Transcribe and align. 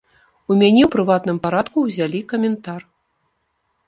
У 0.45 0.53
мяне 0.61 0.79
ў 0.85 0.89
прыватным 0.95 1.37
парадку 1.43 1.77
ўзялі 1.83 2.19
каментар. 2.31 2.81